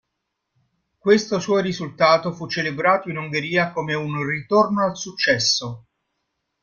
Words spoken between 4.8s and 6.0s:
al successo".